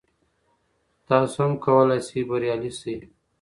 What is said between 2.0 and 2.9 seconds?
شئ بریالي